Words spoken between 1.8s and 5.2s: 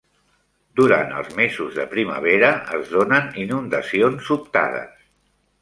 de primavera es donen inundacions sobtades.